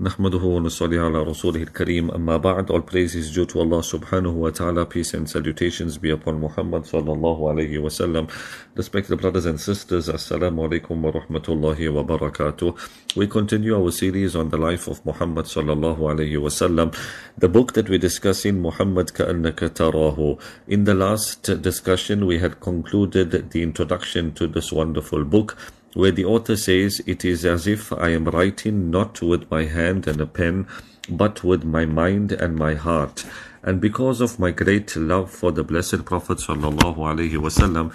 نحمده 0.00 0.38
ونصلي 0.38 0.98
على 0.98 1.22
رسوله 1.22 1.62
الكريم 1.62 2.10
أما 2.10 2.36
بعد 2.36 2.70
All 2.72 2.80
praise 2.80 3.14
is 3.14 3.30
due 3.34 3.44
to 3.44 3.60
Allah 3.60 3.82
subhanahu 3.82 4.32
wa 4.32 4.48
ta'ala 4.48 4.86
Peace 4.86 5.12
and 5.12 5.28
salutations 5.28 5.98
be 5.98 6.08
upon 6.08 6.40
Muhammad 6.40 6.84
sallallahu 6.84 7.40
alayhi 7.52 7.82
wa 7.82 7.90
sallam 7.90 8.30
Respected 8.76 9.20
brothers 9.20 9.44
and 9.44 9.60
sisters 9.60 10.08
Assalamu 10.08 10.66
alaikum 10.70 11.02
wa 11.02 11.12
rahmatullahi 11.12 11.92
wa 11.92 12.02
barakatuh 12.02 13.14
We 13.14 13.26
continue 13.26 13.76
our 13.76 13.90
series 13.90 14.34
on 14.34 14.48
the 14.48 14.56
life 14.56 14.88
of 14.88 15.04
Muhammad 15.04 15.44
sallallahu 15.44 15.98
alayhi 15.98 16.40
wa 16.40 16.48
sallam 16.48 16.96
The 17.36 17.50
book 17.50 17.74
that 17.74 17.90
we're 17.90 17.98
discussing 17.98 18.62
Muhammad 18.62 19.12
ka'annaka 19.12 19.68
tarahu 19.68 20.40
In 20.66 20.84
the 20.84 20.94
last 20.94 21.42
discussion 21.60 22.24
we 22.24 22.38
had 22.38 22.60
concluded 22.60 23.50
the 23.50 23.62
introduction 23.62 24.32
to 24.32 24.46
this 24.46 24.72
wonderful 24.72 25.24
book 25.24 25.58
where 25.94 26.12
the 26.12 26.24
author 26.24 26.56
says, 26.56 27.02
It 27.06 27.24
is 27.24 27.44
as 27.44 27.66
if 27.66 27.92
I 27.92 28.10
am 28.10 28.24
writing 28.24 28.90
not 28.90 29.20
with 29.22 29.50
my 29.50 29.64
hand 29.64 30.06
and 30.06 30.20
a 30.20 30.26
pen, 30.26 30.66
but 31.08 31.42
with 31.42 31.64
my 31.64 31.84
mind 31.84 32.32
and 32.32 32.56
my 32.56 32.74
heart. 32.74 33.24
And 33.62 33.80
because 33.80 34.20
of 34.20 34.38
my 34.38 34.52
great 34.52 34.96
love 34.96 35.30
for 35.30 35.52
the 35.52 35.64
Blessed 35.64 36.04
Prophet 36.04 36.38
wasallam, 36.38 37.92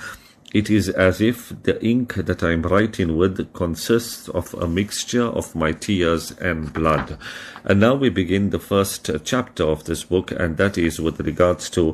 it 0.55 0.70
is 0.70 0.88
as 0.88 1.20
if 1.20 1.52
the 1.64 1.86
ink 1.86 2.14
that 2.14 2.41
I 2.41 2.54
am 2.54 2.62
writing 2.62 3.18
with 3.18 3.52
consists 3.52 4.30
of 4.30 4.54
a 4.54 4.66
mixture 4.66 5.26
of 5.26 5.54
my 5.54 5.73
tears 5.73 6.31
and 6.31 6.72
blood. 6.72 7.18
And 7.66 7.81
now 7.81 7.95
we 7.95 8.08
begin 8.08 8.52
the 8.52 8.59
first 8.59 9.09
chapter 9.26 9.66
of 9.66 9.84
this 9.84 10.05
book, 10.05 10.31
and 10.31 10.55
that 10.55 10.78
is 10.78 11.02
with 11.02 11.20
regards 11.20 11.70
to 11.72 11.94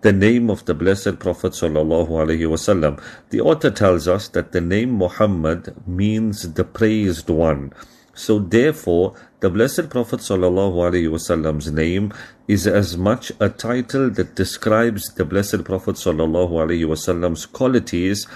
the 0.00 0.14
name 0.14 0.48
of 0.48 0.64
the 0.64 0.72
Blessed 0.72 1.18
Prophet. 1.18 1.52
The 1.52 3.40
author 3.44 3.70
tells 3.70 4.08
us 4.08 4.28
that 4.28 4.52
the 4.52 4.62
name 4.62 4.92
Muhammad 4.92 5.74
means 5.86 6.54
the 6.54 6.64
praised 6.64 7.28
one. 7.28 7.74
So 8.14 8.38
therefore, 8.38 9.16
the 9.40 9.48
Blessed 9.48 9.88
Prophet 9.88 10.18
ﷺ's 10.18 11.70
name 11.70 12.12
is 12.48 12.66
as 12.66 12.96
much 12.96 13.30
a 13.38 13.48
title 13.48 14.10
that 14.10 14.34
describes 14.34 15.14
the 15.14 15.24
Blessed 15.24 15.62
Prophet 15.64 15.94
ﷺ's 15.94 17.46
qualities 17.46 18.26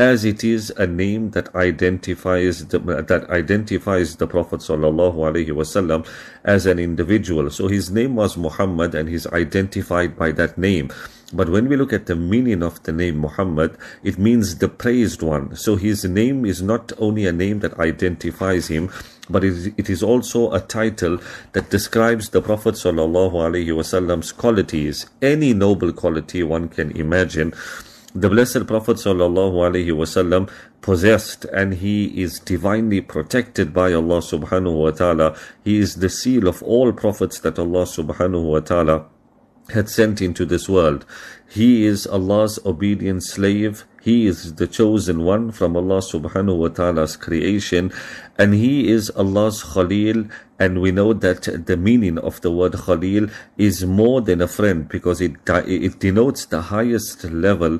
as 0.00 0.24
it 0.24 0.42
is 0.42 0.70
a 0.78 0.86
name 0.86 1.30
that 1.32 1.54
identifies 1.54 2.66
the, 2.68 2.78
that 2.78 3.28
identifies 3.28 4.16
the 4.16 4.26
Prophet 4.26 4.60
ﷺ 4.60 6.06
as 6.42 6.64
an 6.64 6.78
individual. 6.78 7.50
So 7.50 7.68
his 7.68 7.90
name 7.90 8.16
was 8.16 8.34
Muhammad 8.38 8.94
and 8.94 9.10
he's 9.10 9.26
identified 9.26 10.16
by 10.16 10.32
that 10.32 10.56
name. 10.56 10.90
But 11.34 11.50
when 11.50 11.68
we 11.68 11.76
look 11.76 11.92
at 11.92 12.06
the 12.06 12.16
meaning 12.16 12.62
of 12.62 12.82
the 12.84 12.92
name 12.92 13.18
Muhammad, 13.18 13.76
it 14.02 14.18
means 14.18 14.56
the 14.56 14.68
praised 14.68 15.20
one. 15.20 15.54
So 15.54 15.76
his 15.76 16.02
name 16.06 16.46
is 16.46 16.62
not 16.62 16.92
only 16.96 17.26
a 17.26 17.32
name 17.32 17.60
that 17.60 17.78
identifies 17.78 18.68
him, 18.68 18.90
but 19.28 19.44
it 19.44 19.90
is 19.90 20.02
also 20.02 20.50
a 20.50 20.60
title 20.60 21.18
that 21.52 21.68
describes 21.68 22.30
the 22.30 22.40
Prophet 22.40 22.74
Wasallam's 22.74 24.32
qualities, 24.32 25.10
any 25.20 25.52
noble 25.52 25.92
quality 25.92 26.42
one 26.42 26.70
can 26.70 26.90
imagine. 26.92 27.52
The 28.12 28.28
Blessed 28.28 28.66
Prophet 28.66 28.96
Wasallam 28.96 30.50
possessed 30.80 31.44
and 31.44 31.74
he 31.74 32.20
is 32.20 32.40
divinely 32.40 33.00
protected 33.00 33.72
by 33.72 33.92
Allah 33.92 34.18
subhanahu 34.18 34.82
wa 34.82 34.90
ta'ala. 34.90 35.36
He 35.62 35.78
is 35.78 35.94
the 35.94 36.08
seal 36.08 36.48
of 36.48 36.60
all 36.64 36.92
prophets 36.92 37.38
that 37.38 37.56
Allah 37.56 37.84
subhanahu 37.84 38.50
wa 38.50 38.58
ta'ala 38.58 39.06
had 39.68 39.88
sent 39.88 40.20
into 40.20 40.44
this 40.44 40.68
world. 40.68 41.06
He 41.48 41.86
is 41.86 42.04
Allah's 42.04 42.58
obedient 42.66 43.22
slave. 43.22 43.84
He 44.00 44.26
is 44.26 44.54
the 44.54 44.66
chosen 44.66 45.24
one 45.24 45.52
from 45.52 45.76
Allah 45.76 45.98
subhanahu 45.98 46.56
wa 46.56 46.68
ta'ala's 46.68 47.16
creation. 47.16 47.92
And 48.38 48.54
he 48.54 48.88
is 48.90 49.10
Allah's 49.10 49.62
Khalil. 49.62 50.24
And 50.58 50.80
we 50.80 50.90
know 50.90 51.12
that 51.12 51.66
the 51.66 51.76
meaning 51.76 52.18
of 52.18 52.40
the 52.40 52.50
word 52.50 52.74
Khalil 52.74 53.28
is 53.58 53.84
more 53.84 54.20
than 54.20 54.40
a 54.40 54.48
friend 54.48 54.88
because 54.88 55.20
it, 55.20 55.36
it 55.46 55.98
denotes 56.00 56.46
the 56.46 56.62
highest 56.62 57.24
level 57.24 57.78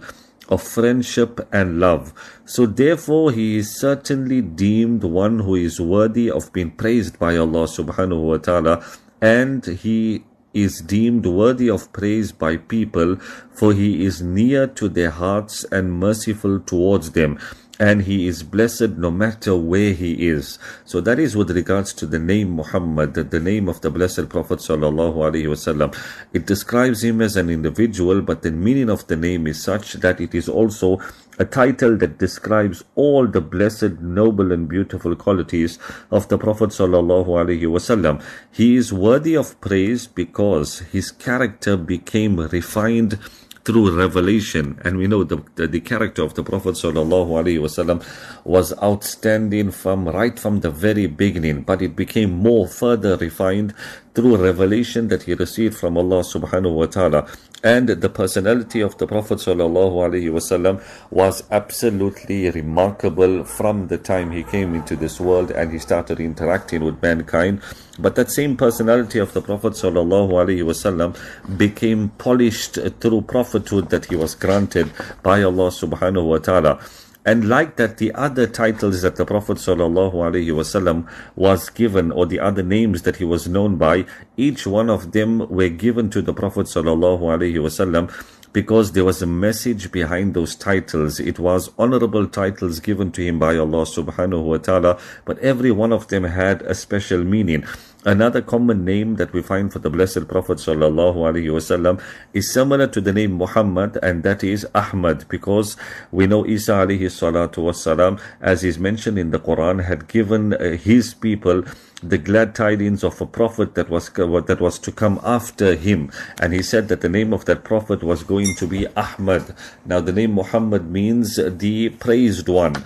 of 0.51 0.63
friendship 0.63 1.41
and 1.53 1.81
love. 1.81 2.13
So 2.45 2.67
therefore 2.67 3.33
he 3.33 3.59
is 3.59 3.79
certainly 3.79 4.43
deemed 4.43 5.05
one 5.05 5.39
who 5.41 5.55
is 5.55 5.81
worthy 5.81 6.31
of 6.31 6.53
being 6.53 6.73
praised 6.73 7.19
by 7.19 7.37
Allah 7.37 7.65
subhanahu 7.65 8.23
wa 8.23 8.37
ta'ala 8.39 8.85
and 9.21 9.65
he 9.65 10.25
is 10.53 10.81
deemed 10.81 11.27
worthy 11.27 11.69
of 11.71 11.93
praise 11.93 12.33
by 12.33 12.57
people, 12.57 13.17
for 13.53 13.73
he 13.73 14.05
is 14.05 14.21
near 14.21 14.67
to 14.67 14.89
their 14.89 15.11
hearts 15.11 15.65
and 15.71 15.93
merciful 15.93 16.61
towards 16.61 17.13
them. 17.13 17.39
And 17.81 18.03
he 18.03 18.29
is 18.29 18.43
blessed 18.43 18.91
no 18.99 19.11
matter 19.11 19.57
where 19.57 19.95
he 19.95 20.29
is. 20.29 20.59
So 20.85 21.01
that 21.01 21.19
is 21.19 21.35
with 21.35 21.51
regards 21.51 21.95
to 21.95 22.07
the 22.07 22.19
name 22.19 22.51
Muhammad, 22.51 23.15
the 23.15 23.41
name 23.41 23.71
of 23.71 23.81
the 23.81 23.91
Blessed 23.91 24.29
Prophet 24.29 24.59
sallallahu 24.59 25.17
alaihi 25.17 25.47
wasallam. 25.47 25.97
It 26.35 26.47
describes 26.47 27.03
him 27.03 27.23
as 27.23 27.37
an 27.37 27.49
individual, 27.49 28.21
but 28.21 28.43
the 28.43 28.51
meaning 28.51 28.91
of 28.91 29.07
the 29.07 29.17
name 29.17 29.47
is 29.47 29.63
such 29.63 29.95
that 29.95 30.21
it 30.21 30.35
is 30.35 30.47
also 30.47 31.01
a 31.39 31.45
title 31.47 31.97
that 31.97 32.19
describes 32.19 32.85
all 32.97 33.27
the 33.27 33.41
blessed, 33.41 33.99
noble, 34.01 34.53
and 34.53 34.69
beautiful 34.69 35.17
qualities 35.17 35.79
of 36.11 36.29
the 36.29 36.37
Prophet 36.37 36.69
Sallallahu 36.69 37.29
Alaihi 37.29 37.63
Wasallam. 37.63 38.23
He 38.51 38.77
is 38.77 38.93
worthy 38.93 39.35
of 39.35 39.59
praise 39.63 40.07
because 40.07 40.81
his 40.93 41.11
character 41.11 41.79
became 41.79 42.39
refined 42.39 43.19
through 43.65 43.97
revelation. 43.97 44.81
And 44.85 44.97
we 44.97 45.07
know 45.07 45.25
the, 45.25 45.43
the, 45.57 45.67
the 45.67 45.81
character 45.81 46.23
of 46.23 46.35
the 46.35 46.43
Prophet 46.43 46.75
ﷺ 46.75 48.45
was 48.45 48.73
outstanding 48.83 49.71
from 49.71 50.09
right 50.09 50.39
from 50.39 50.61
the 50.61 50.71
very 50.71 51.07
beginning, 51.07 51.63
but 51.63 51.83
it 51.83 51.97
became 51.97 52.31
more 52.31 52.67
further 52.67 53.17
refined 53.17 53.75
through 54.15 54.37
revelation 54.37 55.09
that 55.09 55.23
he 55.25 55.35
received 55.35 55.77
from 55.77 55.97
Allah 55.97 56.21
subhanahu 56.23 56.75
wa 56.75 56.87
ta'ala. 56.87 57.29
And 57.63 57.89
the 57.89 58.09
personality 58.09 58.81
of 58.81 58.97
the 58.97 59.07
Prophet 59.07 59.39
ﷺ 59.39 60.83
was 61.11 61.45
absolutely 61.51 62.51
remarkable 62.51 63.45
from 63.45 63.89
the 63.89 63.99
time 63.99 64.31
he 64.31 64.43
came 64.43 64.75
into 64.75 64.97
this 64.97 65.21
world 65.21 65.51
and 65.51 65.71
he 65.71 65.79
started 65.79 66.21
interacting 66.21 66.83
with 66.83 67.03
mankind. 67.03 67.61
But 67.99 68.15
that 68.17 68.31
same 68.31 68.57
personality 68.57 69.19
of 69.19 69.35
the 69.35 69.43
Prophet 69.43 69.75
ﷺ 69.75 71.59
became 71.59 72.09
polished 72.17 72.79
through 73.01 73.23
prophethood 73.23 73.91
that 73.91 74.07
he 74.07 74.17
was 74.17 74.35
granted 74.35 74.91
by 75.23 75.43
Allah 75.43 75.69
subhanahu 75.69 76.25
wa 76.27 76.39
ta'ala. 76.39 76.81
And 77.25 77.49
like 77.49 77.77
that, 77.77 77.99
the 77.99 78.13
other 78.15 78.47
titles 78.47 79.03
that 79.03 79.17
the 79.17 79.27
Prophet 79.27 79.59
ﷺ 79.59 81.09
was 81.37 81.69
given, 81.69 82.11
or 82.13 82.25
the 82.25 82.41
other 82.41 82.63
names 82.63 83.03
that 83.03 83.17
he 83.17 83.25
was 83.25 83.47
known 83.47 83.77
by, 83.77 84.07
each 84.39 84.67
one 84.67 84.89
of 84.89 85.13
them 85.13 85.47
were 85.51 85.69
given 85.69 86.09
to 86.11 86.23
the 86.23 86.33
Prophet 86.33 86.67
ﷺ 86.67 88.11
because 88.53 88.93
there 88.93 89.05
was 89.05 89.23
a 89.23 89.27
message 89.27 89.93
behind 89.93 90.35
those 90.35 90.57
titles. 90.57 91.21
It 91.21 91.39
was 91.39 91.71
honorable 91.79 92.27
titles 92.27 92.81
given 92.81 93.13
to 93.13 93.23
him 93.23 93.39
by 93.39 93.57
Allah 93.57 93.85
subhanahu 93.85 94.43
wa 94.43 94.57
ta'ala, 94.57 94.99
but 95.25 95.39
every 95.39 95.71
one 95.71 95.93
of 95.93 96.09
them 96.09 96.25
had 96.25 96.63
a 96.63 96.75
special 96.75 97.23
meaning. 97.23 97.65
Another 98.07 98.41
common 98.41 98.83
name 98.83 99.17
that 99.17 99.35
we 99.35 99.43
find 99.43 99.71
for 99.71 99.79
the 99.79 99.91
Blessed 99.91 100.27
Prophet 100.27 100.57
wasallam 100.57 102.01
is 102.33 102.51
similar 102.51 102.87
to 102.87 102.99
the 102.99 103.13
name 103.13 103.33
Muhammad, 103.33 103.99
and 104.03 104.23
that 104.23 104.43
is 104.43 104.67
Ahmad, 104.75 105.29
because 105.29 105.77
we 106.11 106.27
know 106.27 106.47
Isa 106.47 106.73
alayhi 106.73 108.21
as 108.41 108.65
is 108.65 108.79
mentioned 108.79 109.19
in 109.19 109.33
the 109.33 109.39
Quran, 109.39 109.85
had 109.85 110.09
given 110.09 110.55
uh, 110.55 110.79
his 110.79 111.13
people 111.13 111.63
the 112.03 112.17
glad 112.17 112.55
tidings 112.55 113.05
of 113.05 113.21
a 113.21 113.27
prophet 113.27 113.75
that 113.75 113.91
was 113.91 114.09
that 114.09 114.59
was 114.61 114.79
to 114.79 114.91
come 114.91 115.21
after 115.23 115.75
him. 115.75 116.11
And 116.41 116.55
he 116.55 116.63
said 116.63 116.89
that 116.89 117.03
the 117.03 117.11
name 117.11 117.35
of 117.35 117.45
that 117.45 117.65
prophet 117.65 118.03
was 118.03 118.23
going 118.23 118.55
to 118.57 118.67
be 118.67 118.87
Ahmad. 118.97 119.55
Now 119.85 120.01
the 120.01 120.13
name 120.13 120.33
Muhammad 120.33 120.91
means 120.91 121.37
the 121.37 121.91
praised 121.91 122.49
one 122.49 122.83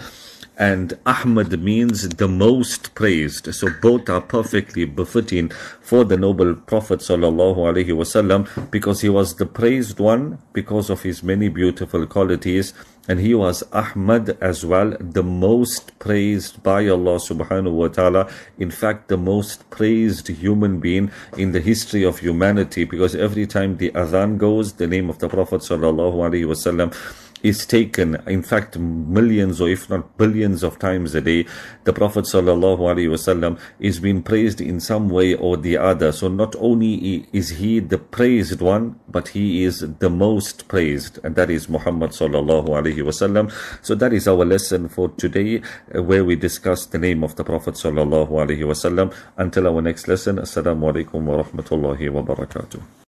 and 0.56 0.96
Ahmad 1.04 1.60
means 1.60 2.08
the 2.08 2.28
most 2.28 2.94
praised. 2.94 3.52
So 3.54 3.68
both 3.82 4.08
are 4.08 4.20
perfectly 4.20 4.84
befitting 4.84 5.48
for 5.80 6.04
the 6.04 6.16
noble 6.16 6.54
Prophet 6.54 7.00
sallallahu 7.00 7.56
alaihi 7.56 7.88
wasallam 7.88 8.70
because 8.70 9.00
he 9.00 9.08
was 9.08 9.34
the 9.36 9.46
praised 9.46 9.98
one 9.98 10.38
because 10.52 10.90
of 10.90 11.02
his 11.02 11.22
many 11.22 11.48
beautiful 11.48 12.06
qualities 12.06 12.72
and 13.08 13.20
he 13.20 13.34
was 13.34 13.62
Ahmad 13.72 14.38
as 14.40 14.64
well, 14.64 14.96
the 14.98 15.22
most 15.22 15.98
praised 15.98 16.62
by 16.62 16.88
Allah 16.88 17.16
subhanahu 17.16 17.72
wa 17.72 17.88
ta'ala. 17.88 18.30
In 18.58 18.70
fact, 18.70 19.08
the 19.08 19.18
most 19.18 19.68
praised 19.68 20.28
human 20.28 20.80
being 20.80 21.10
in 21.36 21.52
the 21.52 21.60
history 21.60 22.02
of 22.02 22.20
humanity 22.20 22.84
because 22.84 23.14
every 23.14 23.46
time 23.46 23.76
the 23.76 23.90
adhan 23.90 24.38
goes, 24.38 24.74
the 24.74 24.86
name 24.86 25.10
of 25.10 25.18
the 25.18 25.28
Prophet 25.28 25.60
sallallahu 25.60 26.14
alaihi 26.14 26.46
wasallam 26.46 26.94
is 27.43 27.65
taken, 27.65 28.15
in 28.27 28.43
fact, 28.43 28.77
millions 28.77 29.61
or 29.61 29.69
if 29.69 29.89
not 29.89 30.17
billions 30.17 30.63
of 30.63 30.77
times 30.79 31.15
a 31.15 31.21
day, 31.21 31.45
the 31.85 31.93
Prophet 31.93 32.25
ﷺ 32.25 33.59
is 33.79 33.99
being 33.99 34.21
praised 34.21 34.59
in 34.61 34.79
some 34.79 35.09
way 35.09 35.33
or 35.35 35.57
the 35.57 35.77
other. 35.77 36.11
So 36.11 36.27
not 36.27 36.55
only 36.59 37.27
is 37.31 37.49
he 37.49 37.79
the 37.79 37.97
praised 37.97 38.61
one, 38.61 38.99
but 39.07 39.29
he 39.29 39.63
is 39.63 39.79
the 39.99 40.09
most 40.09 40.67
praised, 40.67 41.19
and 41.23 41.35
that 41.35 41.49
is 41.49 41.69
Muhammad 41.69 42.11
ﷺ. 42.11 43.51
So 43.81 43.95
that 43.95 44.13
is 44.13 44.27
our 44.27 44.45
lesson 44.45 44.89
for 44.89 45.09
today, 45.09 45.61
uh, 45.95 46.03
where 46.03 46.25
we 46.25 46.35
discuss 46.35 46.85
the 46.85 46.97
name 46.97 47.23
of 47.23 47.35
the 47.35 47.43
Prophet 47.43 47.75
ﷺ. 47.75 49.13
Until 49.37 49.67
our 49.67 49.81
next 49.81 50.07
lesson, 50.07 50.37
Assalamu 50.37 50.91
alaikum 50.93 51.23
wa 51.23 51.43
rahmatullahi 51.43 52.09
wa 52.11 52.21
barakatuh. 52.21 53.02